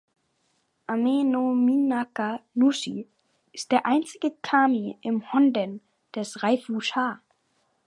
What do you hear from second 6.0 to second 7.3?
des "Reifu-sha".